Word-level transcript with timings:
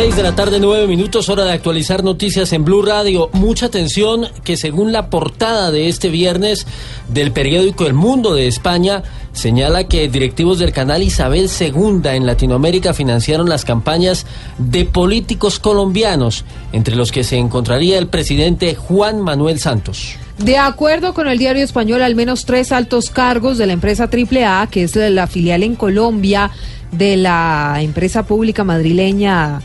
6 0.00 0.14
de 0.14 0.22
la 0.22 0.36
tarde, 0.36 0.60
9 0.60 0.86
minutos, 0.86 1.28
hora 1.28 1.42
de 1.42 1.50
actualizar 1.50 2.04
noticias 2.04 2.52
en 2.52 2.64
Blue 2.64 2.82
Radio. 2.82 3.30
Mucha 3.32 3.66
atención 3.66 4.28
que 4.44 4.56
según 4.56 4.92
la 4.92 5.10
portada 5.10 5.72
de 5.72 5.88
este 5.88 6.08
viernes 6.08 6.68
del 7.08 7.32
periódico 7.32 7.84
El 7.84 7.94
Mundo 7.94 8.32
de 8.32 8.46
España, 8.46 9.02
señala 9.32 9.88
que 9.88 10.08
directivos 10.08 10.60
del 10.60 10.70
canal 10.70 11.02
Isabel 11.02 11.50
II 11.50 12.00
en 12.04 12.26
Latinoamérica 12.26 12.94
financiaron 12.94 13.48
las 13.48 13.64
campañas 13.64 14.24
de 14.58 14.84
políticos 14.84 15.58
colombianos, 15.58 16.44
entre 16.70 16.94
los 16.94 17.10
que 17.10 17.24
se 17.24 17.36
encontraría 17.36 17.98
el 17.98 18.06
presidente 18.06 18.76
Juan 18.76 19.20
Manuel 19.20 19.58
Santos. 19.58 20.14
De 20.38 20.58
acuerdo 20.58 21.12
con 21.12 21.26
el 21.26 21.38
diario 21.38 21.64
español, 21.64 22.02
al 22.02 22.14
menos 22.14 22.44
tres 22.44 22.70
altos 22.70 23.10
cargos 23.10 23.58
de 23.58 23.66
la 23.66 23.72
empresa 23.72 24.08
AAA, 24.08 24.68
que 24.68 24.84
es 24.84 24.94
la 24.94 25.26
filial 25.26 25.64
en 25.64 25.74
Colombia 25.74 26.52
de 26.92 27.16
la 27.16 27.78
empresa 27.80 28.24
pública 28.26 28.62
madrileña 28.62 29.60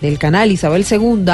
del 0.00 0.18
canal 0.18 0.52
Isabel 0.52 0.84
II, 0.88 1.24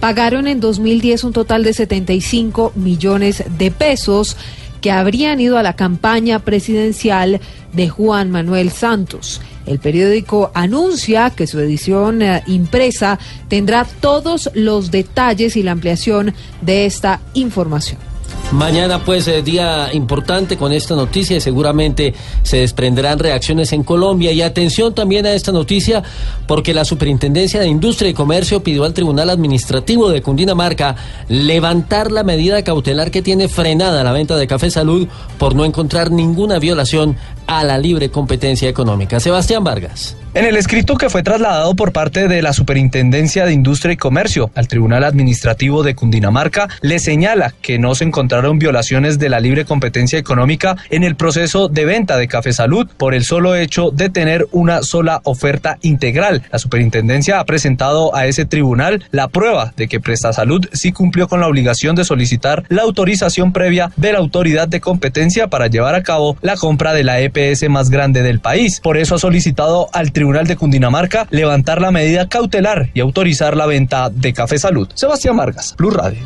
pagaron 0.00 0.46
en 0.46 0.60
2010 0.60 1.24
un 1.24 1.32
total 1.32 1.64
de 1.64 1.72
75 1.72 2.72
millones 2.76 3.44
de 3.58 3.70
pesos 3.70 4.36
que 4.80 4.90
habrían 4.90 5.40
ido 5.40 5.58
a 5.58 5.62
la 5.62 5.76
campaña 5.76 6.40
presidencial 6.40 7.40
de 7.72 7.88
Juan 7.88 8.30
Manuel 8.30 8.70
Santos. 8.70 9.40
El 9.64 9.78
periódico 9.78 10.50
anuncia 10.54 11.30
que 11.30 11.46
su 11.46 11.60
edición 11.60 12.20
eh, 12.20 12.42
impresa 12.48 13.18
tendrá 13.48 13.86
todos 14.00 14.50
los 14.54 14.90
detalles 14.90 15.56
y 15.56 15.62
la 15.62 15.70
ampliación 15.70 16.34
de 16.60 16.84
esta 16.84 17.20
información. 17.34 18.11
Mañana 18.52 19.02
pues 19.02 19.26
eh, 19.28 19.42
día 19.42 19.88
importante 19.94 20.58
con 20.58 20.72
esta 20.72 20.94
noticia 20.94 21.38
y 21.38 21.40
seguramente 21.40 22.12
se 22.42 22.58
desprenderán 22.58 23.18
reacciones 23.18 23.72
en 23.72 23.82
Colombia 23.82 24.30
y 24.30 24.42
atención 24.42 24.94
también 24.94 25.24
a 25.24 25.32
esta 25.32 25.52
noticia 25.52 26.02
porque 26.46 26.74
la 26.74 26.84
Superintendencia 26.84 27.60
de 27.60 27.68
Industria 27.68 28.10
y 28.10 28.14
Comercio 28.14 28.62
pidió 28.62 28.84
al 28.84 28.92
Tribunal 28.92 29.30
Administrativo 29.30 30.10
de 30.10 30.20
Cundinamarca 30.20 30.96
levantar 31.28 32.12
la 32.12 32.24
medida 32.24 32.62
cautelar 32.62 33.10
que 33.10 33.22
tiene 33.22 33.48
frenada 33.48 34.04
la 34.04 34.12
venta 34.12 34.36
de 34.36 34.46
Café 34.46 34.70
Salud 34.70 35.08
por 35.38 35.54
no 35.54 35.64
encontrar 35.64 36.10
ninguna 36.10 36.58
violación 36.58 37.16
a 37.46 37.64
la 37.64 37.78
libre 37.78 38.10
competencia 38.10 38.68
económica. 38.68 39.18
Sebastián 39.18 39.64
Vargas. 39.64 40.16
En 40.34 40.46
el 40.46 40.56
escrito 40.56 40.96
que 40.96 41.10
fue 41.10 41.22
trasladado 41.22 41.76
por 41.76 41.92
parte 41.92 42.26
de 42.26 42.40
la 42.40 42.54
Superintendencia 42.54 43.44
de 43.44 43.52
Industria 43.52 43.92
y 43.92 43.96
Comercio 43.98 44.50
al 44.54 44.66
Tribunal 44.66 45.04
Administrativo 45.04 45.82
de 45.82 45.94
Cundinamarca, 45.94 46.70
le 46.80 47.00
señala 47.00 47.52
que 47.60 47.78
no 47.78 47.94
se 47.94 48.04
encontraron 48.04 48.58
violaciones 48.58 49.18
de 49.18 49.28
la 49.28 49.40
libre 49.40 49.66
competencia 49.66 50.18
económica 50.18 50.78
en 50.88 51.04
el 51.04 51.16
proceso 51.16 51.68
de 51.68 51.84
venta 51.84 52.16
de 52.16 52.28
Café 52.28 52.54
Salud 52.54 52.88
por 52.96 53.12
el 53.12 53.24
solo 53.24 53.54
hecho 53.56 53.90
de 53.90 54.08
tener 54.08 54.46
una 54.52 54.82
sola 54.82 55.20
oferta 55.24 55.76
integral. 55.82 56.42
La 56.50 56.58
Superintendencia 56.58 57.38
ha 57.38 57.44
presentado 57.44 58.16
a 58.16 58.24
ese 58.24 58.46
tribunal 58.46 59.04
la 59.10 59.28
prueba 59.28 59.74
de 59.76 59.86
que 59.86 60.00
Presta 60.00 60.32
Salud 60.32 60.66
sí 60.72 60.92
cumplió 60.92 61.28
con 61.28 61.40
la 61.40 61.46
obligación 61.46 61.94
de 61.94 62.06
solicitar 62.06 62.64
la 62.70 62.82
autorización 62.82 63.52
previa 63.52 63.92
de 63.98 64.14
la 64.14 64.20
autoridad 64.20 64.66
de 64.66 64.80
competencia 64.80 65.48
para 65.48 65.66
llevar 65.66 65.94
a 65.94 66.02
cabo 66.02 66.38
la 66.40 66.56
compra 66.56 66.94
de 66.94 67.04
la 67.04 67.20
EPS 67.20 67.68
más 67.68 67.90
grande 67.90 68.22
del 68.22 68.40
país. 68.40 68.80
Por 68.80 68.96
eso 68.96 69.16
ha 69.16 69.18
solicitado 69.18 69.90
al 69.92 70.10
Tribunal 70.10 70.21
de 70.22 70.56
Cundinamarca 70.56 71.26
levantar 71.30 71.80
la 71.80 71.90
medida 71.90 72.28
cautelar 72.28 72.90
y 72.94 73.00
autorizar 73.00 73.56
la 73.56 73.66
venta 73.66 74.08
de 74.08 74.32
Café 74.32 74.58
Salud. 74.58 74.88
Sebastián 74.94 75.36
Vargas, 75.36 75.74
Blue 75.76 75.90
Radio. 75.90 76.20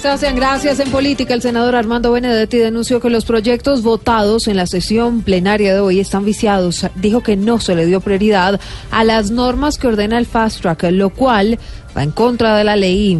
Sebastián, 0.00 0.36
gracias. 0.36 0.78
En 0.78 0.90
política, 0.90 1.34
el 1.34 1.42
senador 1.42 1.74
Armando 1.74 2.12
Benedetti 2.12 2.58
denunció 2.58 3.00
que 3.00 3.10
los 3.10 3.24
proyectos 3.24 3.82
votados 3.82 4.46
en 4.46 4.56
la 4.56 4.66
sesión 4.66 5.22
plenaria 5.22 5.74
de 5.74 5.80
hoy 5.80 5.98
están 5.98 6.24
viciados. 6.24 6.86
Dijo 6.94 7.22
que 7.22 7.36
no 7.36 7.58
se 7.58 7.74
le 7.74 7.86
dio 7.86 8.00
prioridad 8.00 8.60
a 8.90 9.02
las 9.02 9.30
normas 9.30 9.78
que 9.78 9.88
ordena 9.88 10.18
el 10.18 10.26
Fast 10.26 10.60
Track, 10.60 10.84
lo 10.92 11.10
cual 11.10 11.58
va 11.96 12.04
en 12.04 12.12
contra 12.12 12.56
de 12.56 12.64
la 12.64 12.76
ley, 12.76 13.18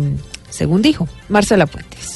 según 0.50 0.82
dijo 0.82 1.08
Marcela 1.28 1.66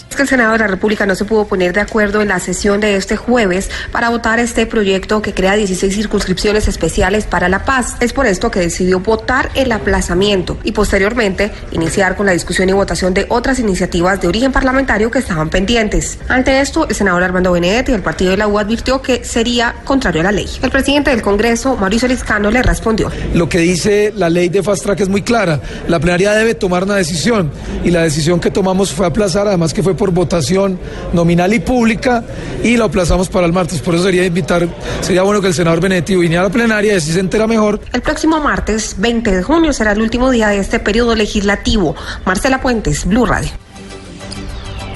Es 0.09 0.17
que 0.17 0.23
el 0.23 0.29
Senado 0.29 0.53
de 0.53 0.59
la 0.59 0.67
República 0.67 1.07
no 1.07 1.15
se 1.15 1.25
pudo 1.25 1.47
poner 1.47 1.73
de 1.73 1.81
acuerdo 1.81 2.23
en 2.23 2.29
la 2.29 2.41
sesión 2.41 2.81
de 2.81 2.97
este 2.97 3.17
jueves 3.17 3.71
para 3.91 4.11
votar 4.11 4.39
este 4.39 4.67
proyecto 4.67 5.23
que 5.23 5.35
crea 5.35 5.55
16 5.55 5.95
circunscripciones 5.95 6.69
especiales 6.69 7.25
para 7.25 7.49
la 7.49 7.65
paz. 7.65 7.97
Es 8.01 8.13
por 8.13 8.27
esto 8.27 8.51
que 8.51 8.61
decidió 8.61 9.01
votar 9.01 9.51
el 9.55 9.73
aplazamiento 9.73 10.59
y 10.65 10.73
posteriormente 10.73 11.51
iniciar 11.71 12.17
con 12.17 12.27
la 12.27 12.33
discusión 12.33 12.69
y 12.69 12.73
votación 12.73 13.15
de 13.15 13.27
otras 13.29 13.59
iniciativas 13.59 14.21
de 14.21 14.29
origen 14.29 14.53
parlamentario 14.53 15.11
que 15.11 15.19
estaban 15.19 15.51
pendientes. 15.51 16.19
Ante 16.29 16.61
esto, 16.61 16.89
el 16.89 16.95
senador 16.95 17.23
Armando 17.23 17.53
Benedetti 17.53 17.93
del 17.93 18.03
partido 18.03 18.31
de 18.33 18.37
la 18.37 18.49
U 18.49 18.59
advirtió 18.59 19.03
que 19.03 19.25
sería 19.25 19.75
contrario 19.85 20.21
a 20.21 20.25
la 20.25 20.33
ley. 20.33 20.49
El 20.63 20.71
presidente 20.71 21.11
del 21.11 21.23
Congreso, 21.23 21.77
Mauricio 21.77 22.09
Liscano, 22.09 22.51
le 22.51 22.63
respondió. 22.63 23.11
Lo 23.35 23.49
que 23.49 23.59
dice 23.59 24.13
la 24.17 24.29
ley 24.29 24.49
de 24.49 24.63
Fast 24.63 24.85
Track 24.85 25.01
es 25.01 25.09
muy 25.09 25.23
clara. 25.23 25.61
La 25.89 26.01
plenaria 26.01 26.33
debe 26.33 26.55
tomar 26.55 26.85
una 26.85 26.97
decisión 26.97 27.51
y 27.85 27.91
la 27.91 28.03
decisión 28.03 28.41
que 28.41 28.51
tomamos 28.51 28.93
fue 28.93 29.07
aplazar, 29.07 29.49
además 29.49 29.73
que 29.73 29.82
fue 29.83 29.95
por 29.95 30.11
votación 30.13 30.79
nominal 31.13 31.53
y 31.53 31.59
pública 31.59 32.25
y 32.63 32.77
lo 32.77 32.85
aplazamos 32.85 33.29
para 33.29 33.47
el 33.47 33.53
martes. 33.53 33.81
Por 33.81 33.95
eso 33.95 34.05
sería 34.05 34.25
invitar, 34.25 34.69
sería 35.01 35.23
bueno 35.23 35.41
que 35.41 35.49
el 35.49 35.55
senador 35.55 35.81
Benetti 35.81 36.17
viniera 36.17 36.43
a 36.43 36.45
la 36.45 36.53
plenaria 36.53 36.95
y 36.95 36.97
así 36.97 37.13
se 37.13 37.21
entera 37.21 37.47
mejor. 37.47 37.81
El 37.93 38.03
próximo 38.03 38.41
martes 38.41 38.97
20 38.99 39.31
de 39.31 39.43
junio 39.43 39.73
será 39.73 39.93
el 39.93 40.01
último 40.01 40.31
día 40.31 40.49
de 40.49 40.59
este 40.59 40.79
periodo 40.79 41.15
legislativo. 41.15 41.95
Marcela 42.25 42.61
Puentes, 42.61 43.05
Blue 43.05 43.27
Radio. 43.27 43.51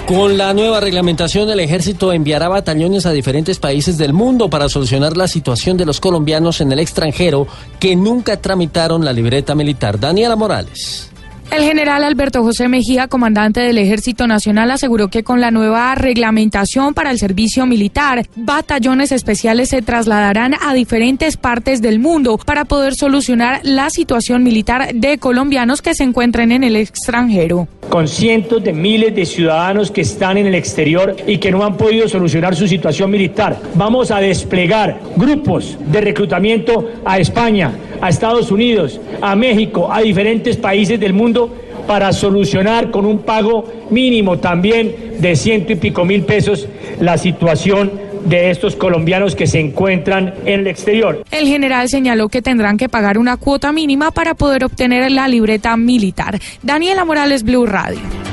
Con 0.07 0.39
la 0.39 0.55
nueva 0.55 0.79
reglamentación, 0.79 1.51
el 1.51 1.59
ejército 1.59 2.13
enviará 2.13 2.49
batallones 2.49 3.07
a 3.07 3.11
diferentes 3.11 3.59
países 3.59 3.99
del 3.99 4.13
mundo 4.13 4.49
para 4.49 4.69
solucionar 4.69 5.17
la 5.17 5.27
situación 5.27 5.77
de 5.77 5.85
los 5.85 5.99
colombianos 5.99 6.61
en 6.61 6.71
el 6.71 6.79
extranjero 6.79 7.49
que 7.81 7.97
nunca 7.97 8.37
tramitaron 8.37 9.05
la 9.05 9.13
libreta 9.13 9.57
militar. 9.57 9.99
Daniela 9.99 10.37
Morales. 10.37 11.11
El 11.51 11.63
general 11.63 12.05
Alberto 12.05 12.43
José 12.43 12.69
Mejía, 12.69 13.07
comandante 13.09 13.61
del 13.61 13.79
Ejército 13.79 14.27
Nacional, 14.27 14.71
aseguró 14.71 15.09
que 15.09 15.23
con 15.23 15.41
la 15.41 15.51
nueva 15.51 15.95
reglamentación 15.95 16.93
para 16.93 17.11
el 17.11 17.19
servicio 17.19 17.67
militar, 17.67 18.27
batallones 18.35 19.13
especiales 19.13 19.69
se 19.71 19.81
trasladarán 19.81 20.55
a 20.61 20.75
diferentes 20.75 21.37
partes 21.37 21.81
del 21.81 22.01
mundo 22.01 22.37
para 22.37 22.65
poder 22.65 22.95
solucionar 22.95 23.61
la 23.63 23.91
situación 23.91 24.43
militar 24.43 24.93
de 24.95 25.19
colombianos 25.19 25.83
que 25.83 25.95
se 25.95 26.03
encuentren 26.03 26.53
en 26.53 26.65
el 26.65 26.77
extranjero. 26.77 27.69
Con 27.89 28.09
cientos 28.09 28.63
de 28.65 28.73
miles 28.73 29.15
de 29.15 29.25
ciudadanos 29.25 29.93
que 29.93 30.01
están 30.01 30.37
en 30.37 30.47
el 30.47 30.57
exterior 30.57 31.17
y 31.27 31.39
que 31.39 31.53
no 31.53 31.65
han 31.65 31.77
podido 31.77 32.09
solucionar 32.09 32.57
su 32.57 32.67
situación 32.67 33.11
militar, 33.11 33.59
vamos 33.75 34.11
a 34.11 34.19
desplegar 34.19 35.01
grupos 35.17 35.79
de 35.87 36.01
reclutamiento 36.01 36.91
a 37.05 37.19
España, 37.19 37.73
a 38.01 38.09
Estados 38.09 38.51
Unidos, 38.51 39.01
a 39.21 39.37
México, 39.37 39.93
a 39.93 40.01
diferentes 40.01 40.57
países 40.57 40.99
del 40.99 41.13
mundo 41.13 41.55
para 41.87 42.13
solucionar 42.13 42.91
con 42.91 43.07
un 43.07 43.21
pago 43.21 43.65
mínimo 43.91 44.39
también 44.39 45.17
de 45.19 45.37
ciento 45.37 45.73
y 45.73 45.77
pico 45.77 46.05
mil 46.05 46.25
pesos 46.25 46.69
la 47.01 47.17
situación 47.17 48.07
de 48.25 48.51
estos 48.51 48.75
colombianos 48.75 49.37
que 49.37 49.47
se 49.47 49.61
encuentran 49.61 50.35
en 50.45 50.61
el 50.61 50.67
exterior. 50.67 51.23
El 51.31 51.47
general 51.47 51.89
señaló 51.89 52.29
que 52.29 52.43
tendrán 52.43 52.77
que 52.77 52.89
pagar 52.89 53.19
una 53.19 53.37
cuota 53.37 53.73
mínima 53.73 54.11
para 54.11 54.35
poder 54.35 54.65
obtener 54.65 55.11
la 55.13 55.29
libreta 55.29 55.77
militar. 55.77 56.41
Daniela 56.63 57.05
Morales, 57.05 57.45
Blue 57.45 57.67
Radio. 57.67 58.26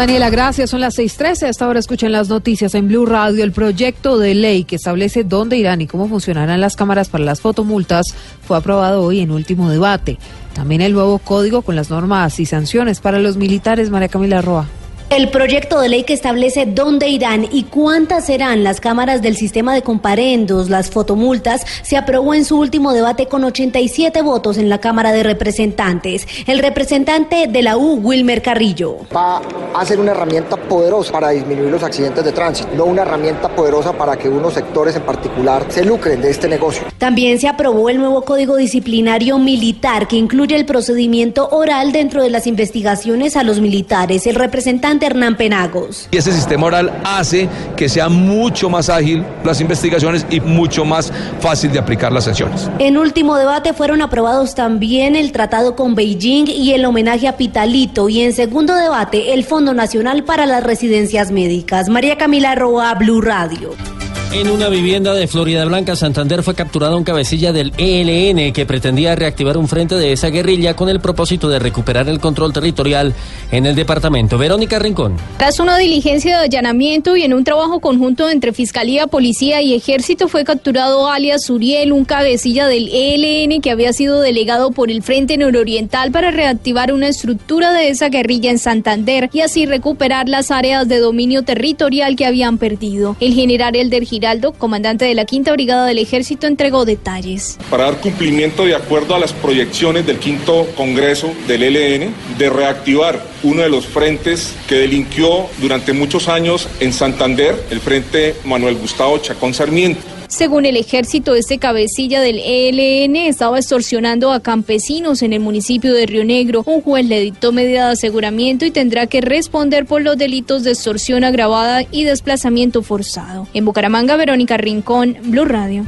Daniela, 0.00 0.30
gracias. 0.30 0.70
Son 0.70 0.80
las 0.80 0.94
6:13. 0.98 1.46
Hasta 1.46 1.66
ahora 1.66 1.78
escuchen 1.78 2.10
las 2.10 2.30
noticias 2.30 2.74
en 2.74 2.88
Blue 2.88 3.04
Radio. 3.04 3.44
El 3.44 3.52
proyecto 3.52 4.18
de 4.18 4.34
ley 4.34 4.64
que 4.64 4.76
establece 4.76 5.24
dónde 5.24 5.58
irán 5.58 5.82
y 5.82 5.86
cómo 5.86 6.08
funcionarán 6.08 6.58
las 6.58 6.74
cámaras 6.74 7.10
para 7.10 7.22
las 7.22 7.42
fotomultas 7.42 8.14
fue 8.40 8.56
aprobado 8.56 9.02
hoy 9.02 9.20
en 9.20 9.30
último 9.30 9.68
debate. 9.68 10.16
También 10.54 10.80
el 10.80 10.94
nuevo 10.94 11.18
código 11.18 11.60
con 11.60 11.76
las 11.76 11.90
normas 11.90 12.40
y 12.40 12.46
sanciones 12.46 12.98
para 13.00 13.18
los 13.18 13.36
militares. 13.36 13.90
María 13.90 14.08
Camila 14.08 14.40
Roa. 14.40 14.66
El 15.10 15.28
proyecto 15.28 15.80
de 15.80 15.88
ley 15.88 16.04
que 16.04 16.12
establece 16.12 16.66
dónde 16.66 17.08
irán 17.08 17.44
y 17.50 17.64
cuántas 17.64 18.26
serán 18.26 18.62
las 18.62 18.80
cámaras 18.80 19.20
del 19.20 19.36
sistema 19.36 19.74
de 19.74 19.82
comparendos, 19.82 20.70
las 20.70 20.88
fotomultas, 20.88 21.66
se 21.82 21.96
aprobó 21.96 22.32
en 22.32 22.44
su 22.44 22.56
último 22.56 22.92
debate 22.92 23.26
con 23.26 23.42
87 23.42 24.22
votos 24.22 24.56
en 24.56 24.68
la 24.68 24.78
Cámara 24.78 25.10
de 25.10 25.24
Representantes. 25.24 26.28
El 26.46 26.60
representante 26.60 27.48
de 27.48 27.62
la 27.62 27.76
U, 27.76 27.94
Wilmer 27.94 28.40
Carrillo. 28.40 28.98
Va 29.12 29.42
a 29.74 29.84
ser 29.84 29.98
una 29.98 30.12
herramienta 30.12 30.56
poderosa 30.56 31.10
para 31.10 31.30
disminuir 31.30 31.72
los 31.72 31.82
accidentes 31.82 32.24
de 32.24 32.30
tránsito, 32.30 32.68
no 32.76 32.84
una 32.84 33.02
herramienta 33.02 33.48
poderosa 33.48 33.92
para 33.92 34.16
que 34.16 34.28
unos 34.28 34.54
sectores 34.54 34.94
en 34.94 35.02
particular 35.02 35.66
se 35.70 35.84
lucren 35.84 36.22
de 36.22 36.30
este 36.30 36.46
negocio. 36.46 36.84
También 36.98 37.40
se 37.40 37.48
aprobó 37.48 37.88
el 37.88 37.98
nuevo 37.98 38.22
Código 38.22 38.54
Disciplinario 38.54 39.38
Militar 39.38 40.06
que 40.06 40.14
incluye 40.14 40.54
el 40.54 40.66
procedimiento 40.66 41.48
oral 41.48 41.90
dentro 41.90 42.22
de 42.22 42.30
las 42.30 42.46
investigaciones 42.46 43.36
a 43.36 43.42
los 43.42 43.58
militares. 43.58 44.28
El 44.28 44.36
representante 44.36 44.99
Hernán 45.06 45.36
Penagos. 45.36 46.08
Y 46.10 46.16
ese 46.16 46.32
sistema 46.32 46.66
oral 46.66 46.92
hace 47.04 47.48
que 47.76 47.88
sea 47.88 48.08
mucho 48.08 48.68
más 48.70 48.88
ágil 48.88 49.24
las 49.44 49.60
investigaciones 49.60 50.26
y 50.30 50.40
mucho 50.40 50.84
más 50.84 51.12
fácil 51.40 51.72
de 51.72 51.78
aplicar 51.78 52.12
las 52.12 52.24
sanciones. 52.24 52.70
En 52.78 52.96
último 52.96 53.36
debate 53.36 53.72
fueron 53.72 54.02
aprobados 54.02 54.54
también 54.54 55.16
el 55.16 55.32
tratado 55.32 55.76
con 55.76 55.94
Beijing 55.94 56.46
y 56.48 56.72
el 56.72 56.84
homenaje 56.84 57.28
a 57.28 57.36
Pitalito 57.36 58.08
y 58.08 58.20
en 58.22 58.32
segundo 58.32 58.74
debate 58.74 59.32
el 59.32 59.44
Fondo 59.44 59.74
Nacional 59.74 60.24
para 60.24 60.46
las 60.46 60.62
Residencias 60.62 61.30
Médicas. 61.30 61.88
María 61.88 62.16
Camila 62.16 62.54
Roa, 62.54 62.94
Blue 62.94 63.20
Radio. 63.20 63.99
En 64.32 64.48
una 64.48 64.68
vivienda 64.68 65.12
de 65.12 65.26
Florida 65.26 65.64
Blanca, 65.64 65.96
Santander, 65.96 66.44
fue 66.44 66.54
capturado 66.54 66.96
un 66.96 67.02
cabecilla 67.02 67.52
del 67.52 67.72
ELN 67.76 68.52
que 68.52 68.64
pretendía 68.64 69.16
reactivar 69.16 69.56
un 69.56 69.66
frente 69.66 69.96
de 69.96 70.12
esa 70.12 70.28
guerrilla 70.28 70.76
con 70.76 70.88
el 70.88 71.00
propósito 71.00 71.48
de 71.48 71.58
recuperar 71.58 72.08
el 72.08 72.20
control 72.20 72.52
territorial 72.52 73.12
en 73.50 73.66
el 73.66 73.74
departamento. 73.74 74.38
Verónica 74.38 74.78
Rincón. 74.78 75.16
Tras 75.36 75.58
una 75.58 75.76
diligencia 75.76 76.38
de 76.38 76.44
allanamiento 76.44 77.16
y 77.16 77.24
en 77.24 77.34
un 77.34 77.42
trabajo 77.42 77.80
conjunto 77.80 78.30
entre 78.30 78.52
Fiscalía, 78.52 79.08
Policía 79.08 79.62
y 79.62 79.74
Ejército, 79.74 80.28
fue 80.28 80.44
capturado 80.44 81.10
alias 81.10 81.50
Uriel, 81.50 81.92
un 81.92 82.04
cabecilla 82.04 82.68
del 82.68 82.88
ELN 82.88 83.60
que 83.60 83.72
había 83.72 83.92
sido 83.92 84.20
delegado 84.20 84.70
por 84.70 84.92
el 84.92 85.02
Frente 85.02 85.38
Nororiental 85.38 86.12
para 86.12 86.30
reactivar 86.30 86.92
una 86.92 87.08
estructura 87.08 87.72
de 87.72 87.88
esa 87.88 88.10
guerrilla 88.10 88.52
en 88.52 88.60
Santander 88.60 89.28
y 89.32 89.40
así 89.40 89.66
recuperar 89.66 90.28
las 90.28 90.52
áreas 90.52 90.86
de 90.86 91.00
dominio 91.00 91.42
territorial 91.42 92.14
que 92.14 92.26
habían 92.26 92.58
perdido. 92.58 93.16
El 93.18 93.34
general 93.34 93.74
Elder 93.74 94.04
Giraldo, 94.20 94.52
comandante 94.52 95.06
de 95.06 95.14
la 95.14 95.24
Quinta 95.24 95.50
Brigada 95.50 95.86
del 95.86 95.96
Ejército, 95.96 96.46
entregó 96.46 96.84
detalles. 96.84 97.56
Para 97.70 97.84
dar 97.84 98.00
cumplimiento 98.02 98.66
de 98.66 98.74
acuerdo 98.74 99.14
a 99.14 99.18
las 99.18 99.32
proyecciones 99.32 100.06
del 100.06 100.18
quinto 100.18 100.66
Congreso 100.76 101.32
del 101.48 101.62
ELN 101.62 102.12
de 102.36 102.50
reactivar 102.50 103.24
uno 103.42 103.62
de 103.62 103.70
los 103.70 103.86
frentes 103.86 104.54
que 104.68 104.74
delinquió 104.74 105.46
durante 105.58 105.94
muchos 105.94 106.28
años 106.28 106.68
en 106.80 106.92
Santander, 106.92 107.64
el 107.70 107.80
Frente 107.80 108.36
Manuel 108.44 108.76
Gustavo 108.76 109.16
Chacón 109.16 109.54
Sarmiento. 109.54 110.19
Según 110.30 110.64
el 110.64 110.76
ejército, 110.76 111.34
este 111.34 111.58
cabecilla 111.58 112.20
del 112.20 112.38
ELN 112.38 113.16
estaba 113.16 113.58
extorsionando 113.58 114.30
a 114.30 114.38
campesinos 114.38 115.22
en 115.22 115.32
el 115.32 115.40
municipio 115.40 115.92
de 115.92 116.06
Río 116.06 116.24
Negro. 116.24 116.62
Un 116.66 116.82
juez 116.82 117.04
le 117.04 117.20
dictó 117.20 117.50
medida 117.50 117.86
de 117.86 117.92
aseguramiento 117.94 118.64
y 118.64 118.70
tendrá 118.70 119.08
que 119.08 119.20
responder 119.20 119.86
por 119.86 120.02
los 120.02 120.16
delitos 120.16 120.62
de 120.62 120.70
extorsión 120.70 121.24
agravada 121.24 121.82
y 121.90 122.04
desplazamiento 122.04 122.82
forzado. 122.82 123.48
En 123.54 123.64
Bucaramanga, 123.64 124.14
Verónica 124.14 124.56
Rincón, 124.56 125.16
Blue 125.24 125.44
Radio. 125.44 125.84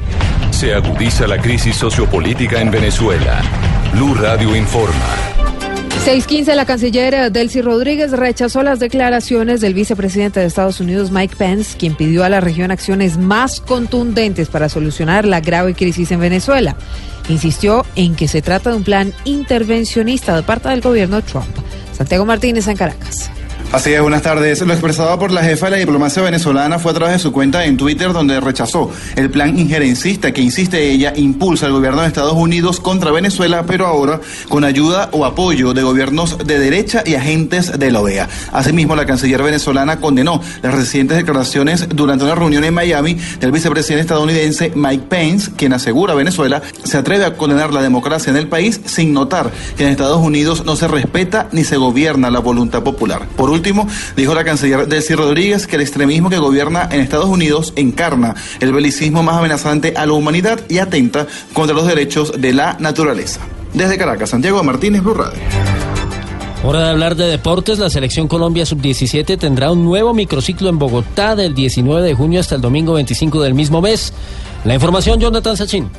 Se 0.50 0.74
agudiza 0.74 1.28
la 1.28 1.38
crisis 1.38 1.76
sociopolítica 1.76 2.60
en 2.60 2.72
Venezuela. 2.72 3.40
Blue 3.94 4.14
Radio 4.14 4.56
informa. 4.56 5.41
615, 6.04 6.56
la 6.56 6.66
canciller 6.66 7.30
Delcy 7.30 7.62
Rodríguez 7.62 8.10
rechazó 8.10 8.64
las 8.64 8.80
declaraciones 8.80 9.60
del 9.60 9.72
vicepresidente 9.72 10.40
de 10.40 10.46
Estados 10.46 10.80
Unidos, 10.80 11.12
Mike 11.12 11.36
Pence, 11.36 11.78
quien 11.78 11.94
pidió 11.94 12.24
a 12.24 12.28
la 12.28 12.40
región 12.40 12.72
acciones 12.72 13.18
más 13.18 13.60
contundentes 13.60 14.48
para 14.48 14.68
solucionar 14.68 15.24
la 15.24 15.40
grave 15.40 15.74
crisis 15.74 16.10
en 16.10 16.18
Venezuela. 16.18 16.74
Insistió 17.28 17.86
en 17.94 18.16
que 18.16 18.26
se 18.26 18.42
trata 18.42 18.70
de 18.70 18.76
un 18.78 18.82
plan 18.82 19.14
intervencionista 19.24 20.34
de 20.34 20.42
parte 20.42 20.70
del 20.70 20.80
gobierno 20.80 21.22
Trump. 21.22 21.46
Santiago 21.92 22.24
Martínez 22.24 22.66
en 22.66 22.76
Caracas. 22.76 23.30
Así 23.72 23.90
es, 23.94 24.02
buenas 24.02 24.20
tardes. 24.20 24.60
Lo 24.60 24.74
expresado 24.74 25.18
por 25.18 25.30
la 25.30 25.42
jefa 25.42 25.64
de 25.66 25.70
la 25.70 25.76
diplomacia 25.78 26.22
venezolana 26.22 26.78
fue 26.78 26.90
a 26.90 26.94
través 26.94 27.14
de 27.14 27.18
su 27.20 27.32
cuenta 27.32 27.64
en 27.64 27.78
Twitter 27.78 28.12
donde 28.12 28.38
rechazó 28.38 28.90
el 29.16 29.30
plan 29.30 29.58
injerencista 29.58 30.30
que, 30.30 30.42
insiste 30.42 30.90
ella, 30.90 31.14
impulsa 31.16 31.68
el 31.68 31.72
gobierno 31.72 32.02
de 32.02 32.08
Estados 32.08 32.34
Unidos 32.34 32.80
contra 32.80 33.10
Venezuela, 33.12 33.64
pero 33.66 33.86
ahora 33.86 34.20
con 34.50 34.64
ayuda 34.64 35.08
o 35.12 35.24
apoyo 35.24 35.72
de 35.72 35.82
gobiernos 35.82 36.36
de 36.36 36.58
derecha 36.58 37.02
y 37.06 37.14
agentes 37.14 37.78
de 37.78 37.90
la 37.90 38.02
OEA. 38.02 38.28
Asimismo, 38.52 38.94
la 38.94 39.06
canciller 39.06 39.42
venezolana 39.42 40.00
condenó 40.00 40.42
las 40.60 40.74
recientes 40.74 41.16
declaraciones 41.16 41.88
durante 41.88 42.24
una 42.24 42.34
reunión 42.34 42.64
en 42.64 42.74
Miami 42.74 43.16
del 43.40 43.52
vicepresidente 43.52 44.02
estadounidense 44.02 44.72
Mike 44.74 45.04
Pence, 45.08 45.50
quien 45.56 45.72
asegura 45.72 46.12
Venezuela 46.12 46.60
se 46.84 46.98
atreve 46.98 47.24
a 47.24 47.38
condenar 47.38 47.72
la 47.72 47.80
democracia 47.80 48.28
en 48.28 48.36
el 48.36 48.48
país 48.48 48.82
sin 48.84 49.14
notar 49.14 49.50
que 49.78 49.84
en 49.84 49.88
Estados 49.88 50.20
Unidos 50.20 50.66
no 50.66 50.76
se 50.76 50.88
respeta 50.88 51.48
ni 51.52 51.64
se 51.64 51.78
gobierna 51.78 52.30
la 52.30 52.40
voluntad 52.40 52.82
popular. 52.82 53.26
Por 53.34 53.48
dijo 54.16 54.34
la 54.34 54.44
canciller 54.44 54.86
Delcy 54.86 55.14
Rodríguez 55.14 55.66
que 55.66 55.76
el 55.76 55.82
extremismo 55.82 56.30
que 56.30 56.38
gobierna 56.38 56.88
en 56.90 57.00
Estados 57.00 57.26
Unidos 57.26 57.72
encarna 57.76 58.34
el 58.60 58.72
belicismo 58.72 59.22
más 59.22 59.36
amenazante 59.36 59.94
a 59.96 60.06
la 60.06 60.12
humanidad 60.12 60.60
y 60.68 60.78
atenta 60.78 61.26
contra 61.52 61.74
los 61.74 61.86
derechos 61.86 62.40
de 62.40 62.52
la 62.52 62.76
naturaleza. 62.78 63.40
Desde 63.74 63.96
Caracas, 63.96 64.30
Santiago 64.30 64.62
Martínez, 64.62 65.02
Blue 65.02 65.14
Radio. 65.14 65.38
Hora 66.64 66.84
de 66.84 66.90
hablar 66.90 67.16
de 67.16 67.26
deportes. 67.26 67.78
La 67.78 67.90
selección 67.90 68.28
Colombia 68.28 68.64
Sub-17 68.64 69.36
tendrá 69.38 69.72
un 69.72 69.84
nuevo 69.84 70.14
microciclo 70.14 70.68
en 70.68 70.78
Bogotá 70.78 71.34
del 71.34 71.54
19 71.54 72.06
de 72.06 72.14
junio 72.14 72.38
hasta 72.38 72.54
el 72.54 72.60
domingo 72.60 72.92
25 72.92 73.42
del 73.42 73.54
mismo 73.54 73.80
mes. 73.80 74.12
La 74.64 74.74
información, 74.74 75.18
Jonathan 75.18 75.56
Sachin. 75.56 75.90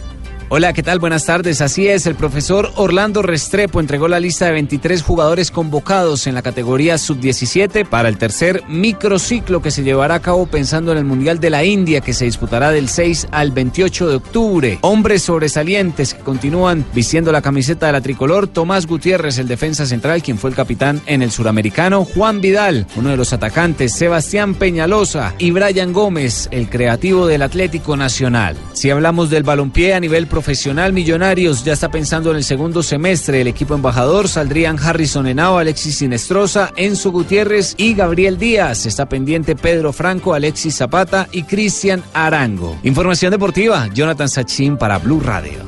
Hola, 0.50 0.74
¿qué 0.74 0.84
tal? 0.84 1.00
Buenas 1.00 1.26
tardes. 1.26 1.62
Así 1.62 1.88
es, 1.88 2.06
el 2.06 2.14
profesor 2.14 2.72
Orlando 2.76 3.24
Restrepo 3.24 3.80
entregó 3.80 4.08
la 4.08 4.20
lista 4.20 4.46
de 4.46 4.52
23 4.52 5.02
jugadores 5.02 5.50
convocados 5.50 6.28
en 6.28 6.36
la 6.36 6.44
categoría 6.44 7.00
sub-17 7.00 7.88
para 7.88 8.08
el 8.08 8.18
tercer 8.18 8.62
microciclo 8.68 9.64
que 9.64 9.72
se 9.72 9.84
llevará 9.84 10.16
a 10.16 10.22
cabo 10.22 10.46
pensando 10.46 10.92
en 10.92 11.00
el 11.00 11.06
Mundial 11.06 11.40
de 11.40 11.50
la 11.50 11.64
India 11.64 12.02
que 12.02 12.14
se 12.14 12.26
disputará 12.26 12.72
del 12.72 12.88
6 12.88 13.30
al 13.32 13.52
28 13.52 14.10
de 14.10 14.16
octubre. 14.16 14.78
Hombres 14.82 15.24
sobresalientes 15.24 16.14
que 16.14 16.22
continúan 16.22 16.86
vistiendo 16.94 17.32
la 17.32 17.42
camiseta 17.42 17.88
de 17.88 17.94
la 17.94 18.02
tricolor, 18.02 18.48
Tomás 18.48 18.86
Gutiérrez, 18.86 19.40
el 19.40 19.48
defensa 19.48 19.88
central, 19.88 20.22
quien 20.22 20.38
fue 20.38 20.52
el 20.52 20.56
capitán 20.56 21.02
en 21.08 21.24
el 21.24 21.32
suramericano, 21.32 22.06
Juan 22.06 22.42
Vidal, 22.42 22.86
uno 22.96 23.10
de 23.10 23.18
los 23.18 23.34
atacantes, 23.34 23.94
Sebastián 23.94 24.54
Peñalosa 24.54 25.34
y 25.40 25.50
Brian 25.50 25.94
Gómez, 25.94 26.48
el 26.52 26.70
creativo 26.70 27.26
del 27.26 27.42
Atlético 27.42 27.98
Nacional. 27.98 28.56
Si 28.74 28.92
hablamos 28.92 29.32
del 29.32 29.44
balompié 29.44 29.96
a 29.96 30.00
nivel 30.00 30.28
profesional, 30.28 30.43
profesional 30.44 30.92
Millonarios 30.92 31.64
ya 31.64 31.72
está 31.72 31.90
pensando 31.90 32.30
en 32.32 32.36
el 32.36 32.44
segundo 32.44 32.84
semestre. 32.84 33.40
El 33.40 33.48
equipo 33.48 33.76
embajador 33.76 34.28
saldrían 34.28 34.78
Harrison 34.78 35.26
Henao, 35.26 35.58
Alexis 35.58 36.00
Sinestrosa, 36.00 36.74
Enzo 36.76 37.12
Gutiérrez 37.12 37.76
y 37.78 37.94
Gabriel 37.94 38.38
Díaz. 38.38 38.86
Está 38.86 39.08
pendiente 39.08 39.56
Pedro 39.56 39.94
Franco, 39.94 40.34
Alexis 40.34 40.76
Zapata 40.76 41.30
y 41.32 41.44
Cristian 41.44 42.04
Arango. 42.14 42.78
Información 42.84 43.32
deportiva, 43.32 43.88
Jonathan 43.94 44.28
Sachin 44.28 44.76
para 44.76 44.98
Blue 44.98 45.22
Radio. 45.22 45.60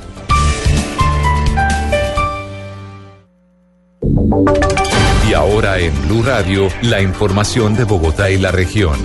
Y 5.29 5.33
ahora 5.33 5.79
en 5.79 5.93
Blue 6.05 6.21
Radio, 6.21 6.67
la 6.81 7.01
información 7.01 7.77
de 7.77 7.85
Bogotá 7.85 8.29
y 8.29 8.37
la 8.37 8.51
región. 8.51 8.97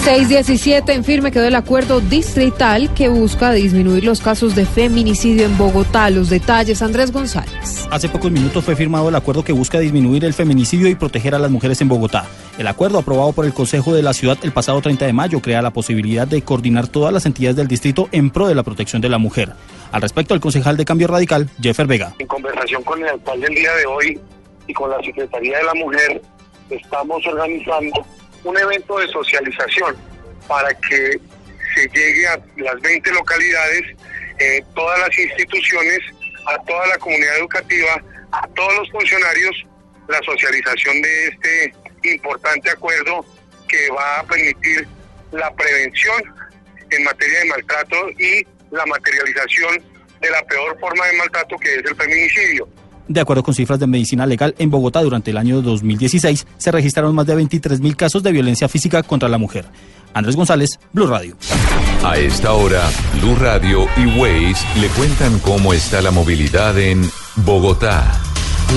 617 0.00 0.94
en 0.94 1.04
firme 1.04 1.30
quedó 1.30 1.44
el 1.44 1.54
acuerdo 1.54 2.00
distrital 2.00 2.92
que 2.94 3.10
busca 3.10 3.52
disminuir 3.52 4.02
los 4.02 4.22
casos 4.22 4.54
de 4.54 4.64
feminicidio 4.64 5.44
en 5.44 5.58
Bogotá. 5.58 6.08
Los 6.08 6.30
detalles, 6.30 6.80
Andrés 6.80 7.12
González. 7.12 7.86
Hace 7.90 8.08
pocos 8.08 8.30
minutos 8.30 8.64
fue 8.64 8.74
firmado 8.76 9.10
el 9.10 9.14
acuerdo 9.14 9.44
que 9.44 9.52
busca 9.52 9.78
disminuir 9.78 10.24
el 10.24 10.32
feminicidio 10.32 10.88
y 10.88 10.94
proteger 10.94 11.34
a 11.34 11.38
las 11.38 11.50
mujeres 11.50 11.82
en 11.82 11.88
Bogotá. 11.88 12.24
El 12.56 12.66
acuerdo 12.66 12.98
aprobado 12.98 13.32
por 13.32 13.44
el 13.44 13.52
Consejo 13.52 13.92
de 13.92 14.02
la 14.02 14.14
Ciudad 14.14 14.38
el 14.42 14.52
pasado 14.52 14.80
30 14.80 15.04
de 15.04 15.12
mayo 15.12 15.40
crea 15.42 15.60
la 15.60 15.70
posibilidad 15.70 16.26
de 16.26 16.40
coordinar 16.40 16.88
todas 16.88 17.12
las 17.12 17.26
entidades 17.26 17.56
del 17.56 17.68
distrito 17.68 18.08
en 18.10 18.30
pro 18.30 18.48
de 18.48 18.54
la 18.54 18.62
protección 18.62 19.02
de 19.02 19.10
la 19.10 19.18
mujer. 19.18 19.52
Al 19.92 20.00
respecto, 20.00 20.32
el 20.32 20.40
concejal 20.40 20.78
de 20.78 20.86
Cambio 20.86 21.08
Radical, 21.08 21.50
Jeffer 21.60 21.86
Vega. 21.86 22.14
En 22.18 22.26
conversación 22.26 22.82
con 22.84 23.02
el 23.02 23.08
alcalde 23.08 23.48
el 23.48 23.54
día 23.54 23.74
de 23.74 23.84
hoy 23.84 24.20
y 24.66 24.72
con 24.72 24.88
la 24.88 25.02
Secretaría 25.02 25.58
de 25.58 25.64
la 25.64 25.74
Mujer, 25.74 26.22
estamos 26.70 27.26
organizando 27.26 28.06
un 28.44 28.56
evento 28.56 28.98
de 28.98 29.08
socialización 29.08 29.96
para 30.48 30.68
que 30.74 31.20
se 31.74 31.88
llegue 31.88 32.26
a 32.26 32.40
las 32.56 32.80
20 32.80 33.12
localidades, 33.12 33.82
eh, 34.38 34.62
todas 34.74 34.98
las 35.00 35.18
instituciones, 35.18 36.00
a 36.46 36.58
toda 36.64 36.86
la 36.88 36.98
comunidad 36.98 37.38
educativa, 37.38 38.02
a 38.32 38.48
todos 38.48 38.74
los 38.78 38.90
funcionarios, 38.90 39.66
la 40.08 40.20
socialización 40.22 41.00
de 41.02 41.28
este 41.28 41.74
importante 42.02 42.70
acuerdo 42.70 43.24
que 43.68 43.90
va 43.90 44.20
a 44.20 44.24
permitir 44.24 44.86
la 45.30 45.52
prevención 45.54 46.22
en 46.90 47.04
materia 47.04 47.40
de 47.40 47.44
maltrato 47.46 48.10
y 48.18 48.44
la 48.70 48.84
materialización 48.86 49.82
de 50.20 50.30
la 50.30 50.42
peor 50.42 50.78
forma 50.80 51.06
de 51.06 51.12
maltrato 51.14 51.56
que 51.58 51.76
es 51.76 51.84
el 51.84 51.96
feminicidio. 51.96 52.68
De 53.10 53.20
acuerdo 53.20 53.42
con 53.42 53.54
cifras 53.54 53.80
de 53.80 53.88
medicina 53.88 54.24
legal, 54.24 54.54
en 54.56 54.70
Bogotá 54.70 55.02
durante 55.02 55.32
el 55.32 55.36
año 55.36 55.62
2016 55.62 56.46
se 56.56 56.70
registraron 56.70 57.12
más 57.12 57.26
de 57.26 57.34
23 57.34 57.80
mil 57.80 57.96
casos 57.96 58.22
de 58.22 58.30
violencia 58.30 58.68
física 58.68 59.02
contra 59.02 59.28
la 59.28 59.36
mujer. 59.36 59.64
Andrés 60.14 60.36
González, 60.36 60.78
Blue 60.92 61.08
Radio. 61.08 61.36
A 62.04 62.16
esta 62.16 62.52
hora, 62.52 62.88
Blue 63.20 63.34
Radio 63.34 63.88
y 63.96 64.06
Waze 64.16 64.64
le 64.80 64.86
cuentan 64.90 65.40
cómo 65.40 65.72
está 65.72 66.00
la 66.00 66.12
movilidad 66.12 66.78
en 66.78 67.10
Bogotá. 67.34 68.20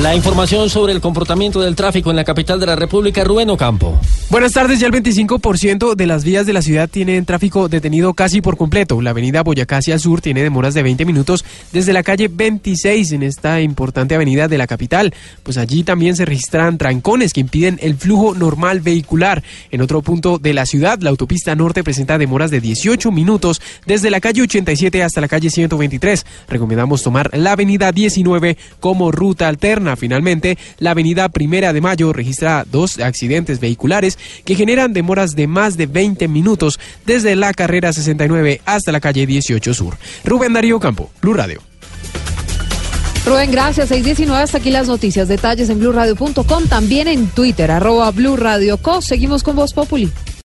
La 0.02 0.16
información 0.16 0.68
sobre 0.72 0.94
el 0.94 1.02
comportamiento 1.02 1.62
del 1.62 1.76
tráfico 1.76 2.10
en 2.10 2.16
la 2.16 2.24
capital 2.24 2.60
de 2.60 2.66
la 2.66 2.76
República, 2.76 3.24
Rubén 3.24 3.52
Ocampo. 3.52 4.00
Buenas 4.34 4.54
tardes, 4.54 4.80
ya 4.80 4.88
el 4.88 4.94
25% 4.94 5.94
de 5.94 6.08
las 6.08 6.24
vías 6.24 6.48
de 6.48 6.54
la 6.54 6.64
ciudad 6.64 6.90
tienen 6.90 7.24
tráfico 7.24 7.70
detenido 7.70 8.16
casi 8.16 8.42
por 8.42 8.58
completo. 8.58 9.00
La 9.00 9.12
avenida 9.12 9.44
Boyacá 9.44 9.78
hacia 9.78 10.00
sur 10.00 10.22
tiene 10.22 10.42
demoras 10.42 10.74
de 10.74 10.82
20 10.82 11.06
minutos 11.06 11.46
desde 11.72 11.94
la 11.94 12.02
calle 12.02 12.30
26 12.30 13.12
en 13.12 13.22
esta 13.22 13.62
importante 13.62 14.16
avenida 14.16 14.48
de 14.48 14.58
la 14.58 14.66
capital. 14.66 15.14
Pues 15.44 15.58
allí 15.58 15.84
también 15.84 16.16
se 16.16 16.26
registran 16.26 16.80
trancones 16.80 17.32
que 17.32 17.42
impiden 17.42 17.78
el 17.80 17.96
flujo 17.96 18.34
normal 18.34 18.80
vehicular. 18.80 19.44
En 19.70 19.82
otro 19.82 20.02
punto 20.02 20.40
de 20.40 20.56
la 20.56 20.66
ciudad, 20.66 21.00
la 21.02 21.12
autopista 21.12 21.56
norte 21.56 21.84
presenta 21.84 22.18
demoras 22.18 22.50
de 22.50 22.60
18 22.60 23.12
minutos 23.12 23.62
desde 23.86 24.10
la 24.10 24.20
calle 24.20 24.42
87 24.42 25.04
hasta 25.04 25.22
la 25.22 25.28
calle 25.28 25.52
123. 25.52 26.26
Recomendamos 26.50 27.04
tomar 27.04 27.30
la 27.38 27.52
avenida 27.52 27.92
19 27.92 28.58
como 28.80 29.12
ruta 29.12 29.48
alterna. 29.48 29.96
Finalmente, 29.96 30.58
la 30.80 30.90
avenida 30.90 31.30
Primera 31.30 31.72
de 31.72 31.82
Mayo 31.82 32.14
registra 32.14 32.66
dos 32.68 33.00
accidentes 33.00 33.60
vehiculares 33.60 34.18
que 34.46 34.56
generan 34.56 34.94
demoras 34.94 35.36
de 35.36 35.48
más 35.48 35.78
de 35.78 35.86
20 35.86 36.28
minutos 36.28 36.80
desde 37.06 37.36
la 37.36 37.54
carrera 37.54 37.94
69 37.94 38.62
hasta 38.66 38.92
la 38.92 39.00
calle 39.00 39.26
18 39.26 39.74
Sur. 39.74 39.98
Rubén 40.24 40.54
Darío 40.54 40.80
Campo, 40.80 41.10
Blue 41.22 41.34
Radio. 41.34 41.62
Rubén, 43.26 43.52
gracias. 43.52 43.88
619 43.88 44.44
hasta 44.44 44.58
aquí 44.58 44.70
las 44.70 44.88
noticias. 44.88 45.28
Detalles 45.28 45.70
en 45.70 45.80
blurradio.com, 45.80 46.68
también 46.68 47.08
en 47.08 47.28
Twitter, 47.28 47.72
arroba 47.72 48.12
Blue 48.12 48.38
Co. 48.82 49.02
Seguimos 49.02 49.44
con 49.44 49.56
Voz 49.56 49.74
Populi. 49.74 50.12